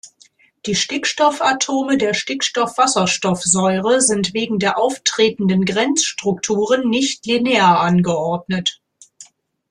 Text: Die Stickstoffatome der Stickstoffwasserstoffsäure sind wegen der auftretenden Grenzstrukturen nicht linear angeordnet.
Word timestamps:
Die 0.65 0.73
Stickstoffatome 0.73 1.95
der 1.95 2.15
Stickstoffwasserstoffsäure 2.15 4.01
sind 4.01 4.33
wegen 4.33 4.57
der 4.57 4.79
auftretenden 4.79 5.63
Grenzstrukturen 5.63 6.89
nicht 6.89 7.23
linear 7.27 7.79
angeordnet. 7.81 8.81